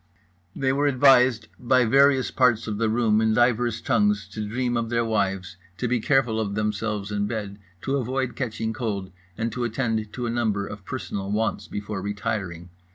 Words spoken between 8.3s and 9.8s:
catching cold, and to